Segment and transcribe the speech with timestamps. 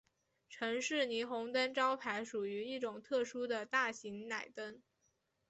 [0.49, 4.81] 城市霓虹灯招牌属于一种特殊的大型氖灯。